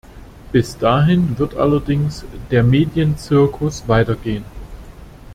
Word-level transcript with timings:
Bis 0.51 0.79
dahin 0.79 1.37
wird 1.37 1.53
allerdings 1.55 2.25
der 2.49 2.63
Medienzirkus 2.63 3.87
weitergehen. 3.87 4.43